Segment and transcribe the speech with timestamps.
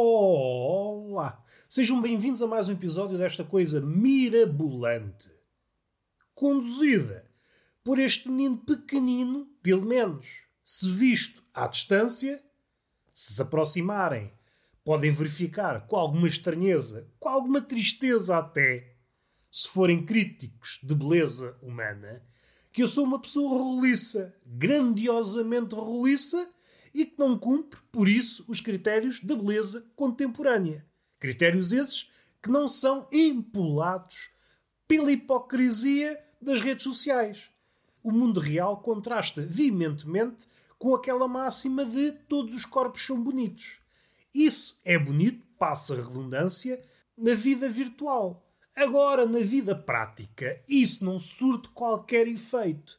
[0.00, 5.28] Olá, sejam bem-vindos a mais um episódio desta coisa mirabolante.
[6.36, 7.28] Conduzida
[7.82, 10.24] por este menino pequenino, pelo menos,
[10.62, 12.40] se visto à distância,
[13.12, 14.32] se se aproximarem,
[14.84, 18.94] podem verificar com alguma estranheza, com alguma tristeza até,
[19.50, 22.22] se forem críticos de beleza humana,
[22.70, 26.48] que eu sou uma pessoa roliça, grandiosamente roliça,
[26.98, 30.84] e que não cumpre, por isso, os critérios da beleza contemporânea.
[31.20, 32.10] Critérios esses
[32.42, 34.30] que não são empolados
[34.88, 37.50] pela hipocrisia das redes sociais.
[38.02, 43.78] O mundo real contrasta veementemente com aquela máxima de todos os corpos são bonitos.
[44.34, 46.84] Isso é bonito, passa a redundância,
[47.16, 48.44] na vida virtual.
[48.74, 52.98] Agora, na vida prática, isso não surte qualquer efeito.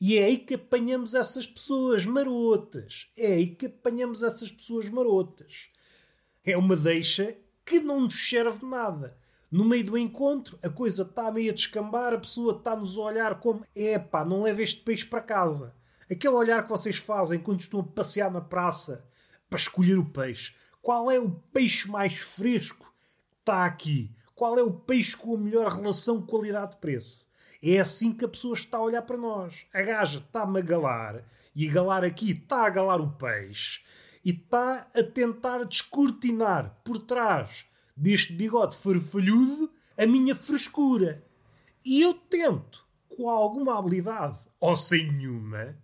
[0.00, 3.08] E é aí que apanhamos essas pessoas marotas.
[3.14, 5.68] É aí que apanhamos essas pessoas marotas.
[6.42, 9.18] É uma deixa que não nos serve nada.
[9.50, 13.40] No meio do encontro, a coisa está meio a descambar, a pessoa está-nos a olhar
[13.40, 15.74] como: epá, não leva este peixe para casa.
[16.10, 19.04] Aquele olhar que vocês fazem quando estão a passear na praça
[19.50, 20.54] para escolher o peixe.
[20.80, 22.86] Qual é o peixe mais fresco
[23.30, 24.14] que está aqui?
[24.34, 27.26] Qual é o peixe com a melhor relação qualidade-preço?
[27.62, 29.66] É assim que a pessoa está a olhar para nós.
[29.72, 31.22] A gaja está-me a galar,
[31.54, 33.80] e a galar aqui está a galar o peixe,
[34.24, 37.66] e está a tentar descortinar por trás
[37.96, 41.22] deste bigode farfalhudo a minha frescura.
[41.84, 45.76] E eu tento, com alguma habilidade, ou sem nenhuma,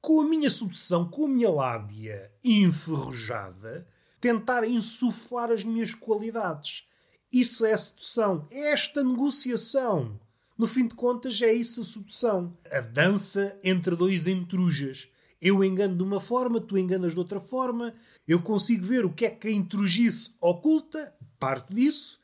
[0.00, 3.86] com a minha sedução, com a minha lábia enferrujada,
[4.20, 6.84] tentar insuflar as minhas qualidades.
[7.32, 8.46] Isso é sedução.
[8.50, 10.18] É esta negociação.
[10.60, 12.54] No fim de contas, é isso a sedução.
[12.70, 15.08] A dança entre dois intrujas.
[15.40, 17.94] Eu engano de uma forma, tu enganas de outra forma.
[18.28, 22.20] Eu consigo ver o que é que a intrugice oculta, parte disso,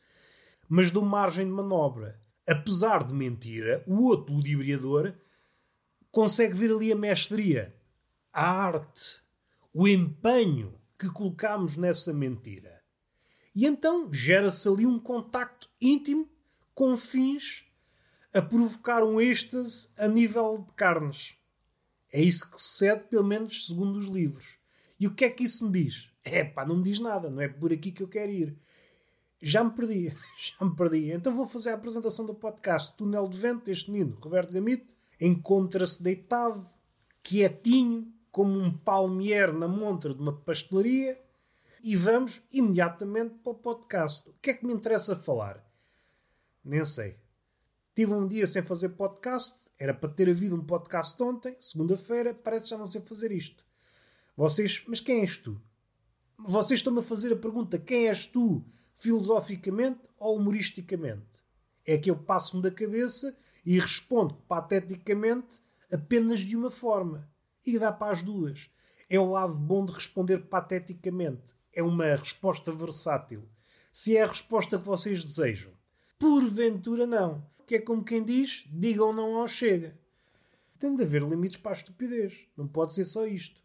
[0.69, 2.21] mas dou margem de manobra.
[2.47, 5.15] Apesar de mentira, o outro ludibriador
[6.13, 7.75] consegue ver ali a mestria,
[8.31, 9.17] a arte,
[9.73, 12.83] o empenho que colocamos nessa mentira.
[13.55, 16.29] E então gera-se ali um contacto íntimo
[16.75, 17.66] com fins
[18.37, 21.39] a provocar um êxtase a nível de carnes.
[22.13, 24.59] É isso que sucede, pelo menos segundo os livros.
[25.01, 26.11] E o que é que isso me diz?
[26.23, 28.55] É pá, não me diz nada, não é por aqui que eu quero ir.
[29.41, 31.11] Já me perdi, já me perdi.
[31.13, 34.93] Então vou fazer a apresentação do podcast Túnel de Vento deste menino, Roberto Gamito.
[35.19, 36.69] Encontra-se deitado,
[37.23, 41.19] quietinho, como um palmier na montra de uma pastelaria.
[41.83, 44.29] E vamos imediatamente para o podcast.
[44.29, 45.65] O que é que me interessa falar?
[46.63, 47.17] Nem sei.
[47.97, 49.59] Tive um dia sem fazer podcast.
[49.79, 52.35] Era para ter havido um podcast ontem, segunda-feira.
[52.35, 53.65] Parece já não sei fazer isto.
[54.37, 55.59] Vocês, mas quem és tu?
[56.39, 58.63] Vocês estão-me a fazer a pergunta: quem és tu,
[58.97, 61.43] filosoficamente ou humoristicamente?
[61.87, 63.35] É que eu passo-me da cabeça
[63.65, 65.57] e respondo pateticamente
[65.91, 67.27] apenas de uma forma.
[67.65, 68.69] E dá para as duas.
[69.09, 71.55] É o lado bom de responder pateticamente.
[71.73, 73.49] É uma resposta versátil.
[73.91, 75.73] Se é a resposta que vocês desejam.
[76.19, 79.99] Porventura não que é como quem diz: digam não ao chega.
[80.79, 82.47] Tem de haver limites para a estupidez.
[82.57, 83.61] Não pode ser só isto.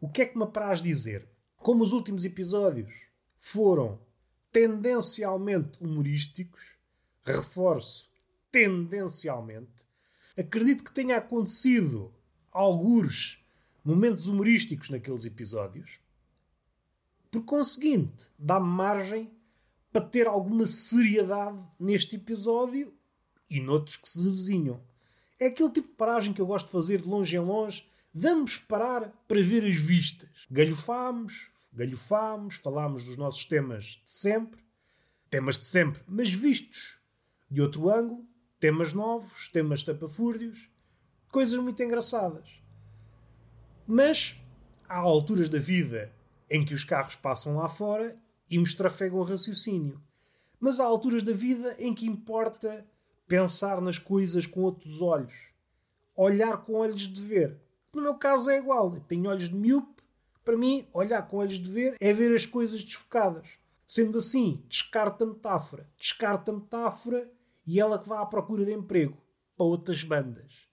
[0.00, 1.28] O que é que me apraz dizer?
[1.56, 2.92] Como os últimos episódios
[3.38, 4.00] foram
[4.52, 6.62] tendencialmente humorísticos,
[7.24, 8.08] reforço,
[8.50, 9.86] tendencialmente,
[10.36, 12.14] acredito que tenha acontecido
[12.50, 13.44] alguns
[13.84, 16.00] momentos humorísticos naqueles episódios.
[17.30, 19.30] Por conseguinte, dá-me margem
[19.92, 22.94] para ter alguma seriedade neste episódio
[23.48, 24.80] e noutros que se vizinham.
[25.38, 27.86] É aquele tipo de paragem que eu gosto de fazer de longe em longe.
[28.12, 30.28] Vamos parar para ver as vistas.
[30.50, 34.64] Galhofámos, galhofámos, falámos dos nossos temas de sempre,
[35.28, 36.98] temas de sempre, mas vistos
[37.50, 38.24] de outro ângulo,
[38.58, 40.70] temas novos, temas tapafúrdios,
[41.30, 42.48] coisas muito engraçadas.
[43.86, 44.34] Mas
[44.88, 46.10] há alturas da vida
[46.50, 48.16] em que os carros passam lá fora
[48.50, 50.00] e me estrafegam o raciocínio.
[50.58, 52.86] Mas há alturas da vida em que importa
[53.26, 55.34] pensar nas coisas com outros olhos,
[56.14, 57.60] olhar com olhos de ver.
[57.94, 60.02] No meu caso é igual, eu tenho olhos de miúpe.
[60.44, 63.48] Para mim, olhar com olhos de ver é ver as coisas desfocadas.
[63.86, 65.88] Sendo assim, descarta a metáfora.
[65.98, 67.30] Descarta a metáfora
[67.66, 69.16] e ela que vai à procura de emprego
[69.56, 70.68] para outras bandas.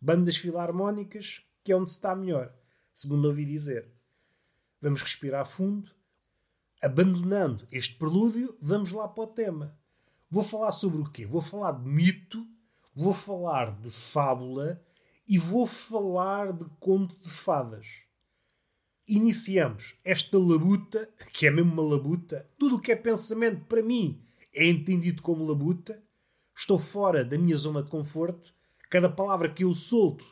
[0.00, 2.54] Bandas filarmónicas, que é onde se está melhor,
[2.92, 3.90] segundo ouvi dizer.
[4.80, 5.90] Vamos respirar fundo.
[6.80, 9.76] Abandonando este prelúdio, vamos lá para o tema.
[10.30, 11.24] Vou falar sobre o quê?
[11.24, 12.46] Vou falar de mito,
[12.94, 14.82] vou falar de fábula
[15.28, 17.86] e vou falar de conto de fadas.
[19.08, 24.20] iniciamos esta labuta, que é mesmo uma labuta, tudo o que é pensamento para mim
[24.52, 26.02] é entendido como labuta,
[26.56, 28.52] estou fora da minha zona de conforto,
[28.90, 30.24] cada palavra que eu solto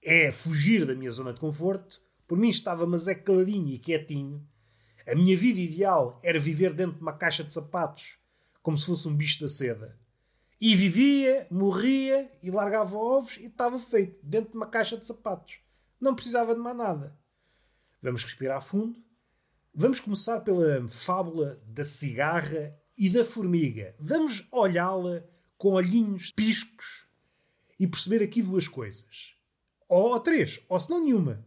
[0.00, 4.46] é fugir da minha zona de conforto, por mim estava mas é caladinho e quietinho.
[5.06, 8.18] A minha vida ideal era viver dentro de uma caixa de sapatos,
[8.68, 9.98] como se fosse um bicho da seda.
[10.60, 15.58] E vivia, morria e largava ovos e estava feito dentro de uma caixa de sapatos.
[15.98, 17.18] Não precisava de mais nada.
[18.02, 19.02] Vamos respirar fundo.
[19.74, 23.94] Vamos começar pela fábula da cigarra e da formiga.
[23.98, 25.24] Vamos olhá-la
[25.56, 27.08] com olhinhos piscos
[27.80, 29.34] e perceber aqui duas coisas.
[29.88, 31.42] Ou três, ou se não nenhuma.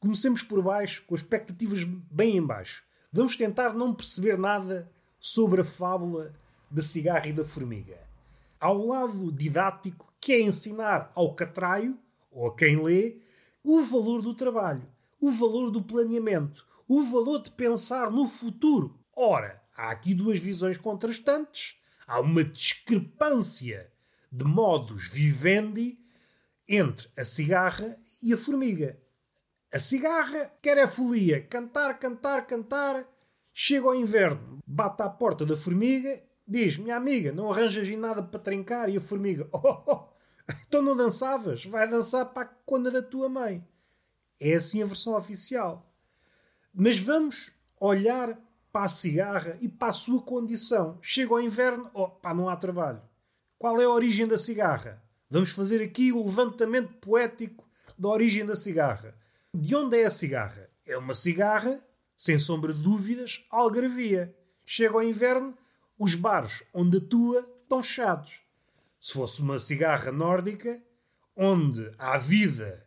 [0.00, 2.82] Comecemos por baixo, com expectativas bem em baixo.
[3.12, 4.90] Vamos tentar não perceber nada
[5.20, 6.34] sobre a fábula
[6.72, 7.98] da cigarra e da formiga.
[8.58, 11.98] Ao lado didático, que é ensinar ao catraio,
[12.30, 13.18] ou a quem lê,
[13.62, 14.88] o valor do trabalho,
[15.20, 18.98] o valor do planeamento, o valor de pensar no futuro.
[19.14, 21.76] Ora, há aqui duas visões contrastantes,
[22.06, 23.92] há uma discrepância
[24.30, 25.98] de modos vivendi
[26.66, 28.98] entre a cigarra e a formiga.
[29.70, 33.06] A cigarra quer a folia, cantar, cantar, cantar.
[33.52, 38.40] Chega ao inverno, bate à porta da formiga, diz: Minha amiga, não arranjas nada para
[38.40, 38.88] trincar?
[38.88, 40.12] E a formiga: Oh, oh
[40.66, 41.64] então não dançavas?
[41.64, 43.66] Vai dançar para a cona da tua mãe.
[44.40, 45.94] É assim a versão oficial.
[46.74, 48.38] Mas vamos olhar
[48.72, 50.98] para a cigarra e para a sua condição.
[51.02, 53.02] Chega ao inverno, oh, pá, não há trabalho.
[53.58, 55.02] Qual é a origem da cigarra?
[55.30, 57.68] Vamos fazer aqui o levantamento poético
[57.98, 59.14] da origem da cigarra.
[59.54, 60.68] De onde é a cigarra?
[60.84, 61.82] É uma cigarra,
[62.16, 64.34] sem sombra de dúvidas, algarvia.
[64.64, 65.56] Chega ao inverno,
[65.98, 68.40] os bares onde atua estão fechados.
[69.00, 70.82] Se fosse uma cigarra nórdica,
[71.36, 72.86] onde há vida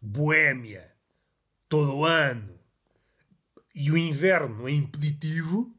[0.00, 0.92] boémia
[1.68, 2.58] todo o ano
[3.74, 5.74] e o inverno é impeditivo,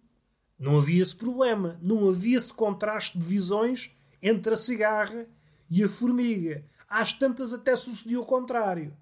[0.58, 1.78] não havia esse problema.
[1.82, 3.92] Não havia esse contraste de visões
[4.22, 5.28] entre a cigarra
[5.70, 6.66] e a formiga.
[6.88, 8.96] Às tantas até sucedeu o contrário.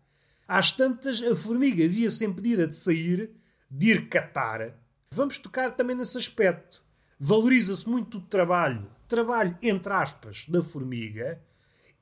[0.47, 3.31] Às tantas a formiga via-se impedida de sair,
[3.69, 4.73] de ir catar.
[5.11, 6.83] Vamos tocar também nesse aspecto.
[7.25, 11.41] Valoriza-se muito o trabalho, trabalho entre aspas, da formiga,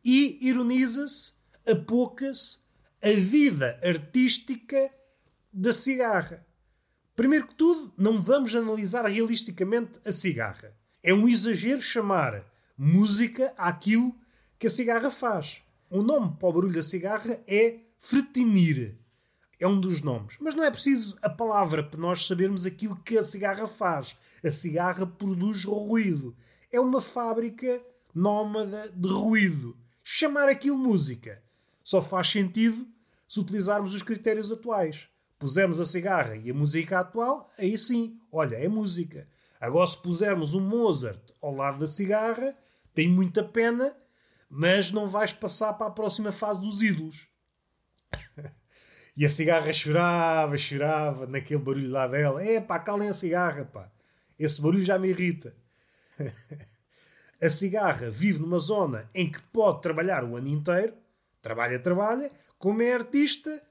[0.04, 1.34] e ironiza-se,
[1.64, 2.58] apoca-se
[3.04, 4.92] a vida artística
[5.54, 6.44] da cigarra.
[7.16, 10.76] Primeiro que tudo, não vamos analisar realisticamente a cigarra.
[11.04, 12.44] É um exagero chamar
[12.76, 14.16] música àquilo
[14.58, 15.62] que a cigarra faz.
[15.88, 18.98] O nome para o barulho da cigarra é fretinir.
[19.60, 20.38] É um dos nomes.
[20.42, 24.18] Mas não é preciso a palavra para nós sabermos aquilo que a cigarra faz.
[24.44, 26.36] A cigarra produz ruído.
[26.72, 27.82] É uma fábrica
[28.14, 29.78] nómada de ruído.
[30.04, 31.42] Chamar aquilo música
[31.84, 32.88] só faz sentido
[33.28, 35.08] se utilizarmos os critérios atuais.
[35.40, 39.28] Pusemos a cigarra e a música atual, aí sim, olha, é música.
[39.60, 42.56] Agora, se pusermos um Mozart ao lado da cigarra,
[42.94, 43.96] tem muita pena,
[44.50, 47.28] mas não vais passar para a próxima fase dos ídolos.
[49.16, 52.44] e a cigarra chorava, chorava naquele barulho lá dela.
[52.44, 53.92] É pá, calem a cigarra, pá.
[54.42, 55.54] Esse barulho já me irrita.
[57.40, 60.94] a cigarra vive numa zona em que pode trabalhar o ano inteiro,
[61.44, 63.62] trabalha, trabalha, como é artista,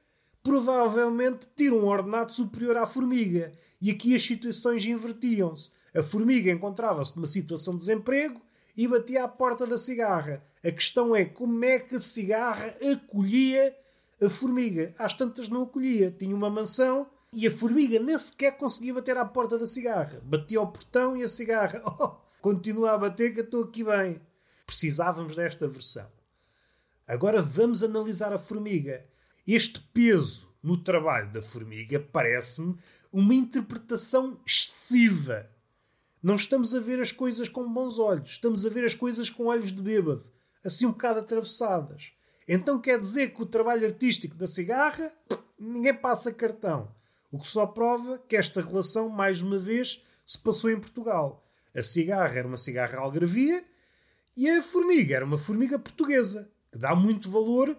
[0.45, 3.53] provavelmente tira um ordenado superior à formiga.
[3.83, 5.73] E aqui as situações invertiam-se.
[5.93, 8.41] A formiga encontrava-se numa situação de desemprego
[8.77, 10.41] e batia à porta da cigarra.
[10.63, 13.77] A questão é como é que a cigarra acolhia
[14.23, 14.95] a formiga.
[14.97, 16.15] Às tantas não acolhia.
[16.17, 20.21] Tinha uma mansão e a formiga nem sequer conseguia bater à porta da cigarra.
[20.23, 21.83] Batia ao portão e a cigarra.
[22.01, 24.21] Oh, continua a bater que eu estou aqui bem.
[24.67, 26.11] Precisávamos desta versão.
[27.07, 29.05] Agora vamos analisar a formiga.
[29.47, 32.77] Este peso no trabalho da formiga parece-me
[33.13, 35.51] uma interpretação excessiva.
[36.23, 39.47] Não estamos a ver as coisas com bons olhos, estamos a ver as coisas com
[39.47, 40.25] olhos de bêbado,
[40.65, 42.13] assim um bocado atravessadas.
[42.47, 45.13] Então quer dizer que o trabalho artístico da cigarra
[45.59, 46.95] ninguém passa cartão.
[47.31, 51.47] O que só prova que esta relação, mais uma vez, se passou em Portugal.
[51.75, 53.65] A cigarra era uma cigarra algarvia
[54.37, 57.77] e a formiga era uma formiga portuguesa que dá muito valor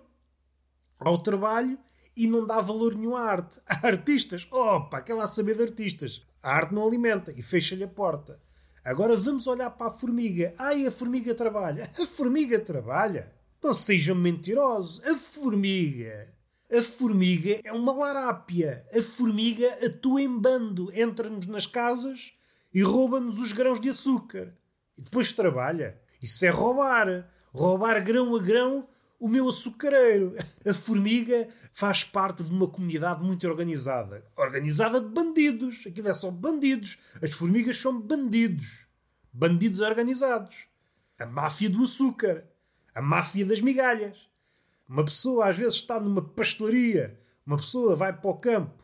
[1.00, 1.78] ao trabalho
[2.16, 3.60] e não dá valor nenhum à arte.
[3.68, 6.26] Há artistas, opa, aquela a saber de artistas.
[6.42, 8.40] A arte não alimenta e fecha-lhe a porta.
[8.84, 10.56] Agora vamos olhar para a formiga.
[10.58, 11.90] Ai, a formiga trabalha.
[12.00, 13.32] A formiga trabalha.
[13.64, 15.06] Não sejam mentirosos.
[15.08, 16.31] A formiga.
[16.72, 18.86] A formiga é uma larápia.
[18.96, 20.92] A formiga atua em bando.
[20.94, 22.32] Entra-nos nas casas
[22.74, 24.56] e rouba-nos os grãos de açúcar.
[24.98, 26.00] E depois trabalha.
[26.22, 28.88] Isso é roubar roubar grão a grão
[29.20, 30.36] o meu açucareiro.
[30.66, 34.26] A formiga faz parte de uma comunidade muito organizada.
[34.36, 35.86] Organizada de bandidos.
[35.86, 36.98] Aquilo é só bandidos.
[37.22, 38.88] As formigas são bandidos.
[39.32, 40.56] Bandidos organizados.
[41.20, 42.46] A máfia do açúcar.
[42.96, 44.31] A máfia das migalhas.
[44.92, 47.18] Uma pessoa às vezes está numa pastelaria.
[47.48, 48.84] Uma pessoa vai para o campo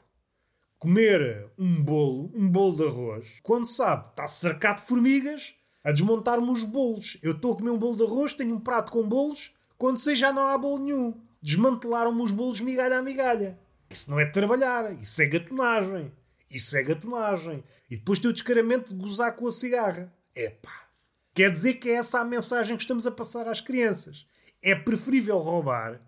[0.80, 6.50] comer um bolo, um bolo de arroz, quando sabe, está cercado de formigas a desmontar-me
[6.50, 7.18] os bolos.
[7.22, 10.16] Eu estou a comer um bolo de arroz, tenho um prato com bolos, quando sei
[10.16, 11.20] já não há bolo nenhum.
[11.42, 13.60] Desmantelaram-me os bolos migalha a migalha.
[13.90, 16.14] Isso não é trabalhar, isso é gatonagem.
[16.50, 17.64] Isso é gatonagem.
[17.90, 20.14] E depois tem o descaramento de gozar com a cigarra.
[20.34, 20.88] Epá.
[21.34, 24.26] Quer dizer que é essa a mensagem que estamos a passar às crianças.
[24.62, 26.02] É preferível roubar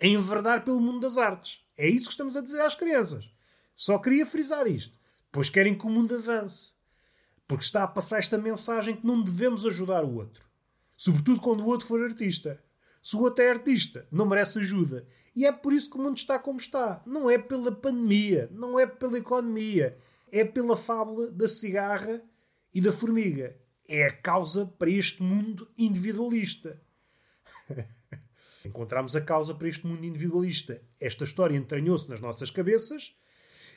[0.00, 1.60] a enverdar pelo mundo das artes.
[1.76, 3.28] É isso que estamos a dizer às crianças.
[3.74, 4.98] Só queria frisar isto.
[5.32, 6.74] Pois querem que o mundo avance.
[7.46, 10.46] Porque está a passar esta mensagem que não devemos ajudar o outro.
[10.96, 12.62] Sobretudo quando o outro for artista.
[13.02, 15.06] Se o outro é artista, não merece ajuda.
[15.34, 17.02] E é por isso que o mundo está como está.
[17.04, 19.98] Não é pela pandemia, não é pela economia.
[20.30, 22.22] É pela fábula da cigarra
[22.72, 23.56] e da formiga.
[23.86, 26.80] É a causa para este mundo individualista.
[28.64, 30.80] Encontramos a causa para este mundo individualista.
[30.98, 33.14] Esta história entranhou-se nas nossas cabeças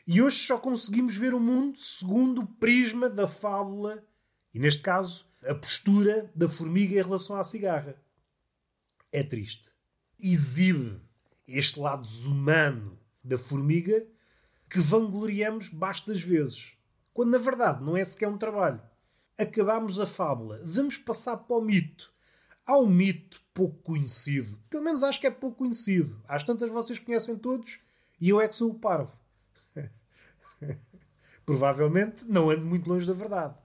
[0.06, 4.02] e hoje só conseguimos ver o mundo segundo o prisma da fábula
[4.54, 8.02] e, neste caso, a postura da formiga em relação à cigarra.
[9.12, 9.72] É triste.
[10.20, 11.02] Exibe
[11.48, 14.06] este lado desumano da formiga
[14.70, 16.74] que vangloriamos bastas vezes,
[17.14, 18.82] quando na verdade não é sequer um trabalho.
[19.38, 22.12] Acabamos a fábula, vamos passar para o mito.
[22.66, 26.22] Há um mito pouco conhecido, pelo menos acho que é pouco conhecido.
[26.28, 27.80] Às tantas vocês conhecem todos
[28.22, 29.18] e eu é que sou o parvo.
[31.44, 33.58] Provavelmente não ando muito longe da verdade.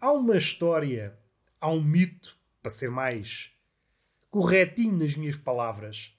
[0.00, 1.16] Há uma história,
[1.60, 3.52] há um mito, para ser mais
[4.28, 6.12] corretinho nas minhas palavras,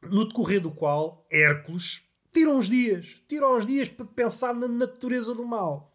[0.00, 5.34] no decorrer do qual Hércules tira uns dias, tira uns dias para pensar na natureza
[5.34, 5.94] do mal,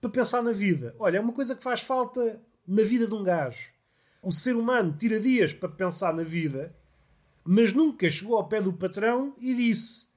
[0.00, 0.96] para pensar na vida.
[0.98, 3.73] Olha, é uma coisa que faz falta na vida de um gajo.
[4.24, 6.74] O ser humano tira dias para pensar na vida,
[7.44, 10.08] mas nunca chegou ao pé do patrão e disse: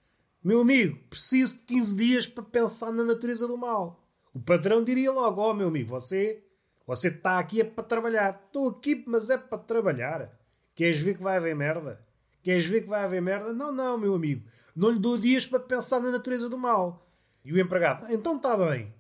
[0.48, 4.02] meu amigo, preciso de 15 dias para pensar na natureza do mal.
[4.34, 6.42] O patrão diria logo: Ó, oh, meu amigo, você
[6.86, 8.44] você está aqui é para trabalhar.
[8.46, 10.32] Estou aqui, mas é para trabalhar.
[10.74, 12.00] Queres ver que vai haver merda?
[12.42, 13.52] Queres ver que vai haver merda?
[13.52, 14.48] Não, não, meu amigo.
[14.74, 17.06] Não lhe dou dias para pensar na natureza do mal.
[17.44, 18.94] E o empregado: Então está bem.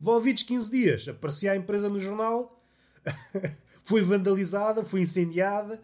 [0.00, 1.08] Envolvidos 15 dias.
[1.08, 2.64] Aparecia a empresa no jornal.
[3.86, 5.80] foi vandalizada, foi incendiada.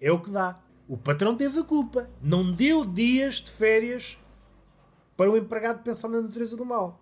[0.00, 0.60] É o que dá.
[0.88, 2.10] O patrão teve a culpa.
[2.20, 4.18] Não deu dias de férias
[5.16, 7.00] para o empregado pensar na natureza do mal.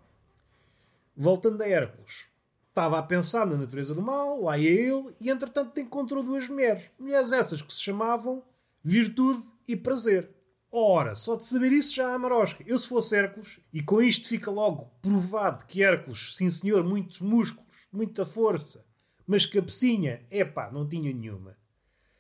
[1.16, 2.28] Voltando a Hércules.
[2.68, 6.90] Estava a pensar na natureza do mal, lá ia ele, e entretanto encontrou duas mulheres.
[6.98, 8.42] Mulheres essas que se chamavam
[8.82, 10.28] Virtude e Prazer.
[10.70, 12.64] Ora, só de saber isso já há marosca.
[12.66, 17.20] Eu se fosse Hércules, e com isto fica logo provado que Hércules, sim senhor, muitos
[17.20, 18.84] músculos, muita força,
[19.26, 21.56] mas cabecinha, epá, não tinha nenhuma.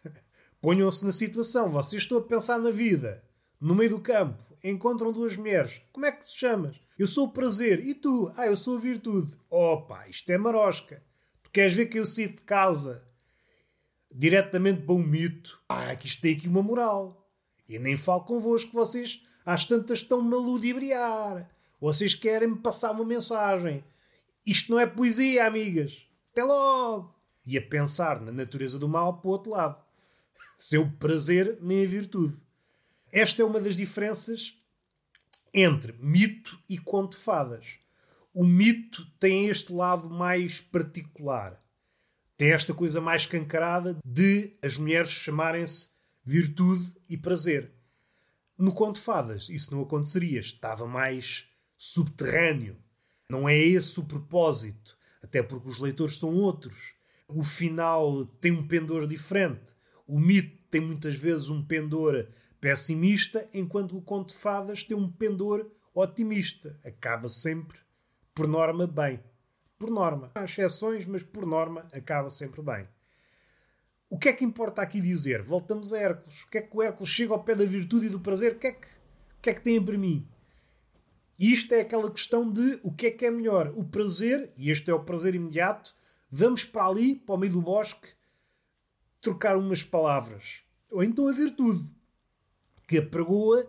[0.60, 3.22] Ponham-se na situação, vocês estão a pensar na vida,
[3.60, 5.82] no meio do campo, encontram duas mulheres.
[5.92, 6.80] Como é que te chamas?
[6.98, 7.84] Eu sou o prazer.
[7.84, 8.32] E tu?
[8.36, 9.36] Ah, eu sou a virtude.
[9.50, 11.02] Opa, isto é marosca.
[11.42, 13.02] Tu queres ver que eu saí de casa
[14.10, 15.60] diretamente para um mito?
[15.68, 17.28] Ah, que isto tem aqui uma moral.
[17.68, 21.50] E nem falo convosco, vocês às tantas estão-me a ludibriar.
[21.80, 23.84] Vocês querem-me passar uma mensagem.
[24.46, 26.03] Isto não é poesia, amigas.
[26.34, 27.14] Até logo.
[27.46, 29.80] E a pensar na natureza do mal para o outro lado.
[30.58, 32.36] Seu prazer nem a virtude.
[33.12, 34.58] Esta é uma das diferenças
[35.52, 37.78] entre mito e conto de fadas.
[38.32, 41.62] O mito tem este lado mais particular.
[42.36, 45.90] Tem esta coisa mais escancarada de as mulheres chamarem-se
[46.24, 47.70] virtude e prazer.
[48.58, 50.40] No conto de fadas isso não aconteceria.
[50.40, 51.46] Estava mais
[51.78, 52.76] subterrâneo.
[53.30, 54.98] Não é esse o propósito.
[55.24, 56.94] Até porque os leitores são outros.
[57.26, 59.74] O final tem um pendor diferente.
[60.06, 62.28] O mito tem muitas vezes um pendor
[62.60, 66.78] pessimista, enquanto o conto de fadas tem um pendor otimista.
[66.84, 67.78] Acaba sempre,
[68.34, 69.18] por norma, bem.
[69.78, 70.30] Por norma.
[70.34, 72.86] Há exceções, mas por norma acaba sempre bem.
[74.10, 75.42] O que é que importa aqui dizer?
[75.42, 76.42] Voltamos a Hércules.
[76.42, 78.52] O que é que o Hércules chega ao pé da virtude e do prazer?
[78.52, 80.28] O que é que, o que, é que tem para mim?
[81.38, 83.72] Isto é aquela questão de o que é que é melhor?
[83.74, 85.94] O prazer, e este é o prazer imediato,
[86.30, 88.08] vamos para ali, para o meio do bosque,
[89.20, 90.62] trocar umas palavras.
[90.90, 91.90] Ou então a virtude
[92.86, 93.68] que apregoa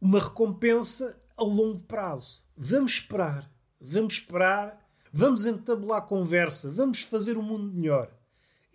[0.00, 2.44] uma recompensa a longo prazo.
[2.56, 3.48] Vamos esperar,
[3.80, 8.10] vamos esperar, vamos entabular conversa, vamos fazer o mundo melhor.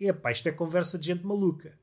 [0.00, 1.78] Epá, isto é conversa de gente maluca.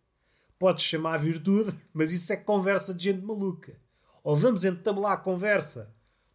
[0.57, 3.79] podes chamar virtude, mas isso é conversa de gente maluca.
[4.23, 5.93] Ou vamos entabular a conversa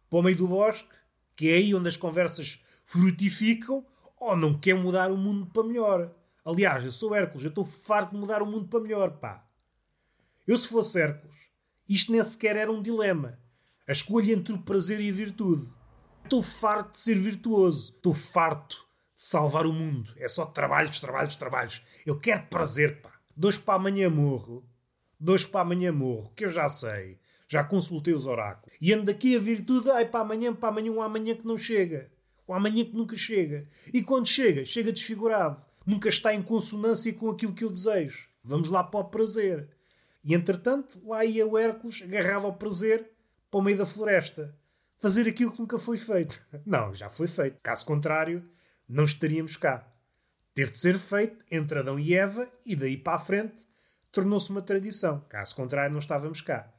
[0.09, 0.89] para o meio do bosque,
[1.35, 3.85] que é aí onde as conversas frutificam,
[4.19, 6.13] ou não quer mudar o mundo para melhor.
[6.43, 9.45] Aliás, eu sou Hércules, eu estou farto de mudar o mundo para melhor, pá.
[10.47, 11.35] Eu, se fosse Hércules,
[11.87, 13.37] isto nem sequer era um dilema.
[13.87, 15.67] A escolha entre o prazer e a virtude.
[16.23, 17.93] Estou farto de ser virtuoso.
[17.95, 18.75] Estou farto
[19.15, 20.13] de salvar o mundo.
[20.17, 21.81] É só trabalhos, trabalhos, trabalhos.
[22.05, 23.13] Eu quero prazer, pá.
[23.35, 24.65] Dois para amanhã morro.
[25.19, 27.19] Dois para amanhã morro, que eu já sei.
[27.47, 28.75] Já consultei os oráculos.
[28.81, 32.11] E ando daqui a virtude, ai para amanhã, para amanhã, um amanhã que não chega.
[32.47, 33.67] Um amanhã que nunca chega.
[33.93, 35.63] E quando chega, chega desfigurado.
[35.85, 38.27] Nunca está em consonância com aquilo que eu desejo.
[38.43, 39.69] Vamos lá para o prazer.
[40.23, 43.09] E entretanto, lá ia o Hércules, agarrado ao prazer,
[43.49, 44.53] para o meio da floresta.
[44.97, 46.45] Fazer aquilo que nunca foi feito.
[46.65, 47.57] Não, já foi feito.
[47.61, 48.43] Caso contrário,
[48.87, 49.87] não estaríamos cá.
[50.53, 53.61] Teve de ser feito entre Adão e Eva e daí para a frente
[54.11, 55.19] tornou-se uma tradição.
[55.29, 56.73] Caso contrário, não estávamos cá.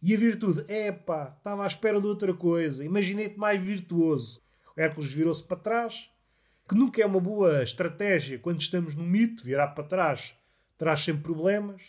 [0.00, 0.64] E a virtude?
[0.72, 2.84] Epá, estava à espera de outra coisa.
[2.84, 4.40] Imaginei-te mais virtuoso.
[4.76, 6.08] O Hércules virou-se para trás,
[6.68, 10.34] que nunca é uma boa estratégia quando estamos no mito, virar para trás
[10.76, 11.82] traz sempre problemas.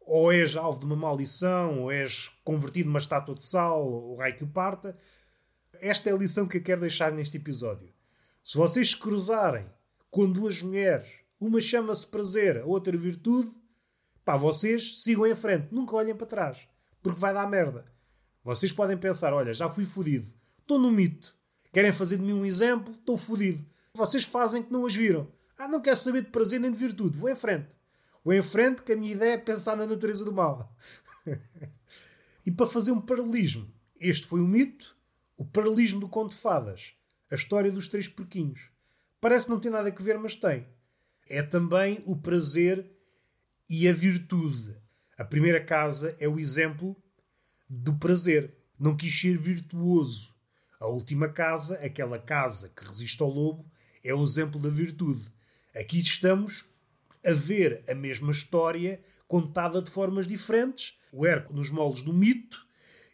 [0.00, 4.36] Ou és alvo de uma maldição, ou és convertido numa estátua de sal, ou raio
[4.36, 4.96] que o parta.
[5.80, 7.92] Esta é a lição que eu quero deixar neste episódio.
[8.42, 9.66] Se vocês se cruzarem
[10.10, 13.52] com duas mulheres, uma chama-se prazer, a outra virtude,
[14.24, 16.68] pá, vocês sigam em frente, nunca olhem para trás,
[17.06, 17.84] porque vai dar merda.
[18.42, 21.36] Vocês podem pensar: olha, já fui fodido, estou no mito,
[21.72, 23.64] querem fazer de mim um exemplo, estou fodido.
[23.94, 25.28] Vocês fazem que não as viram.
[25.56, 27.68] Ah, não quero saber de prazer nem de virtude, vou em frente.
[28.24, 30.74] Vou em frente, que a minha ideia é pensar na natureza do mal.
[32.44, 34.96] e para fazer um paralelismo, este foi o mito,
[35.36, 36.96] o paralelismo do conto de fadas
[37.30, 38.70] a história dos três porquinhos.
[39.20, 40.66] Parece não ter nada a ver, mas tem.
[41.28, 42.88] É também o prazer
[43.68, 44.76] e a virtude.
[45.18, 46.96] A primeira casa é o exemplo
[47.68, 48.54] do prazer.
[48.78, 50.34] Não quis ser virtuoso.
[50.78, 53.70] A última casa, aquela casa que resiste ao lobo,
[54.04, 55.24] é o exemplo da virtude.
[55.74, 56.66] Aqui estamos
[57.24, 60.98] a ver a mesma história contada de formas diferentes.
[61.12, 62.66] O Hércules nos moldes do mito,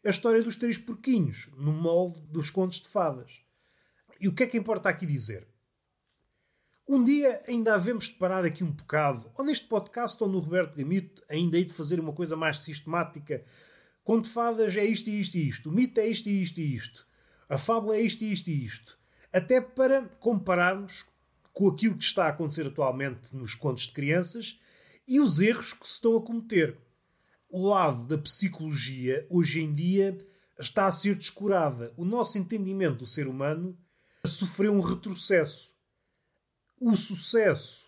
[0.05, 3.41] a história dos três porquinhos no molde dos contos de fadas.
[4.21, 5.49] E o que é que importa aqui dizer?
[6.87, 10.77] Um dia ainda havemos de parar aqui um bocado, ou neste podcast ou no Roberto
[10.77, 13.45] Gamito, ainda hei de fazer uma coisa mais sistemática.
[14.05, 16.75] Conto fadas é isto e isto e isto, o mito é isto e isto e
[16.75, 17.07] isto,
[17.49, 18.99] a fábula é isto e isto e isto.
[19.33, 21.07] Até para compararmos
[21.53, 24.59] com aquilo que está a acontecer atualmente nos contos de crianças
[25.07, 26.79] e os erros que se estão a cometer.
[27.49, 30.19] O lado da psicologia, hoje em dia,
[30.59, 31.93] está a ser descurada.
[31.97, 33.79] O nosso entendimento do ser humano
[34.25, 35.75] sofreu um retrocesso.
[36.81, 37.87] O sucesso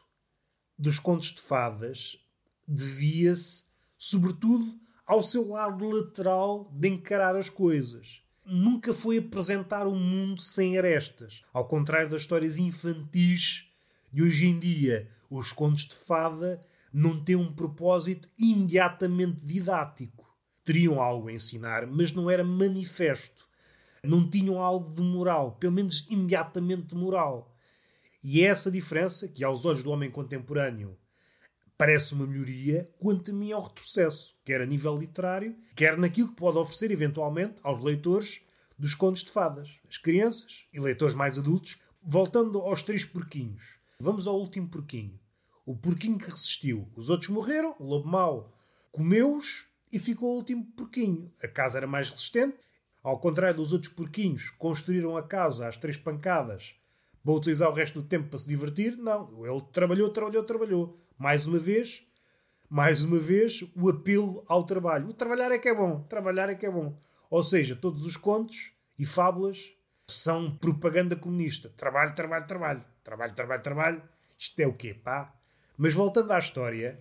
[0.78, 2.18] dos contos de fadas
[2.66, 3.64] devia-se,
[3.96, 8.20] sobretudo, ao seu lado lateral de encarar as coisas.
[8.44, 11.42] Nunca foi apresentar um mundo sem arestas.
[11.52, 13.66] Ao contrário das histórias infantis
[14.12, 16.60] de hoje em dia, os contos de fada
[16.92, 20.24] não têm um propósito imediatamente didático.
[20.64, 23.44] Teriam algo a ensinar, mas não era manifesto
[24.04, 27.52] não tinham algo de moral, pelo menos imediatamente moral.
[28.22, 30.96] E é essa diferença que, aos olhos do homem contemporâneo,
[31.76, 36.28] parece uma melhoria, quanto a mim é um retrocesso, quer a nível literário, quer naquilo
[36.28, 38.40] que pode oferecer eventualmente aos leitores
[38.78, 41.80] dos contos de fadas, as crianças e leitores mais adultos.
[42.06, 45.18] Voltando aos três porquinhos, vamos ao último porquinho.
[45.64, 46.90] O porquinho que resistiu.
[46.94, 48.54] Os outros morreram, o lobo mau
[48.92, 51.32] comeu-os e ficou o último porquinho.
[51.42, 52.58] A casa era mais resistente
[53.04, 56.74] ao contrário dos outros porquinhos construíram a casa às três pancadas
[57.22, 59.44] para utilizar o resto do tempo para se divertir, não.
[59.44, 61.03] Ele trabalhou, trabalhou, trabalhou.
[61.18, 62.02] Mais uma vez,
[62.68, 65.08] mais uma vez, o apelo ao trabalho.
[65.08, 66.98] O trabalhar é que é bom, trabalhar é que é bom.
[67.30, 69.72] Ou seja, todos os contos e fábulas
[70.06, 71.68] são propaganda comunista.
[71.76, 72.84] Trabalho, trabalho, trabalho.
[73.02, 74.02] Trabalho, trabalho, trabalho.
[74.38, 75.34] Isto é o quê, pá?
[75.76, 77.00] Mas voltando à história,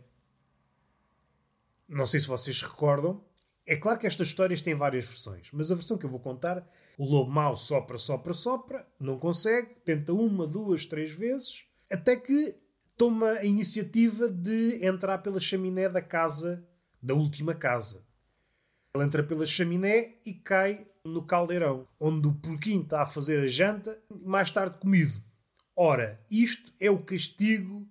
[1.88, 3.23] não sei se vocês se recordam,
[3.65, 6.67] é claro que estas histórias têm várias versões, mas a versão que eu vou contar,
[6.97, 12.56] o lobo mau sopra, sopra, sopra, não consegue, tenta uma, duas, três vezes, até que
[13.03, 16.65] toma a iniciativa de entrar pela chaminé da casa,
[17.01, 18.01] da última casa.
[18.95, 23.47] Ele entra pela chaminé e cai no caldeirão, onde o porquinho está a fazer a
[23.47, 25.21] janta, mais tarde comido.
[25.75, 27.85] Ora, isto é o castigo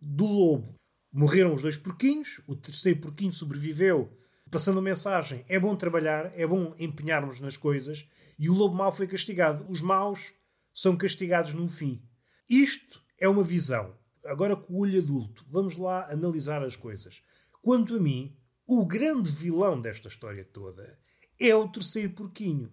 [0.00, 0.76] do lobo.
[1.12, 4.16] Morreram os dois porquinhos, o terceiro porquinho sobreviveu
[4.52, 8.08] passando a mensagem: é bom trabalhar, é bom empenharmos nas coisas,
[8.38, 9.66] e o lobo mau foi castigado.
[9.68, 10.32] Os maus
[10.72, 12.00] são castigados no fim.
[12.48, 14.00] Isto é uma visão.
[14.24, 17.22] Agora com o olho adulto, vamos lá analisar as coisas.
[17.60, 20.98] Quanto a mim, o grande vilão desta história toda
[21.38, 22.72] é o terceiro porquinho.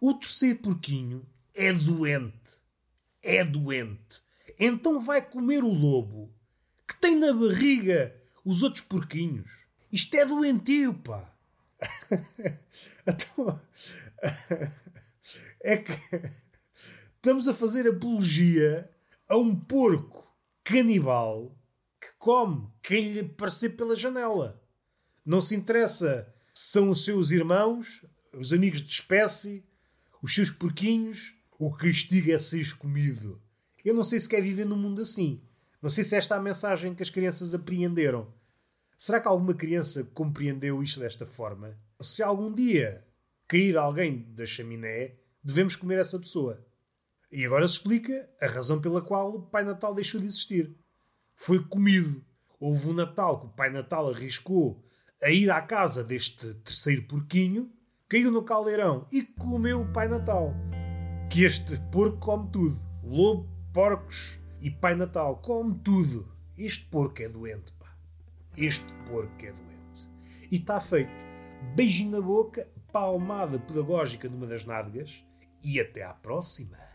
[0.00, 2.56] O terceiro porquinho é doente.
[3.22, 4.22] É doente.
[4.58, 6.32] Então vai comer o lobo
[6.86, 9.50] que tem na barriga os outros porquinhos.
[9.92, 11.32] Isto é doentio, pá.
[13.06, 13.60] então,
[15.60, 15.92] é que
[17.16, 18.90] estamos a fazer apologia
[19.28, 20.25] a um porco
[20.66, 21.56] canibal
[22.00, 24.60] que come quem lhe aparecer pela janela.
[25.24, 29.64] Não se interessa se são os seus irmãos, os amigos de espécie,
[30.20, 31.34] os seus porquinhos.
[31.56, 33.40] O castigo é ser comido.
[33.84, 35.40] Eu não sei se quer viver num mundo assim.
[35.80, 38.34] Não sei se esta é a mensagem que as crianças apreenderam.
[38.98, 41.78] Será que alguma criança compreendeu isto desta forma?
[42.00, 43.06] Se algum dia
[43.46, 46.65] cair alguém da chaminé, devemos comer essa pessoa.
[47.36, 50.74] E agora se explica a razão pela qual o Pai Natal deixou de existir.
[51.34, 52.24] Foi comido.
[52.58, 54.82] Houve um Natal que o Pai Natal arriscou
[55.22, 57.70] a ir à casa deste terceiro porquinho,
[58.08, 60.54] caiu no caldeirão e comeu o Pai Natal.
[61.30, 62.80] Que este porco come tudo.
[63.04, 66.34] Lobo, porcos e Pai Natal come tudo.
[66.56, 67.94] Este porco é doente, pá.
[68.56, 70.10] Este porco é doente.
[70.50, 71.12] E está feito.
[71.74, 75.22] Beijinho na boca, palmada pedagógica numa das nádegas
[75.62, 76.85] e até à próxima.